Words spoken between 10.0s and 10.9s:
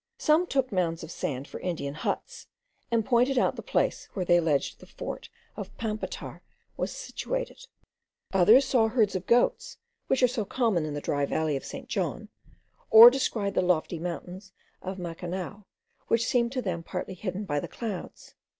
which are so common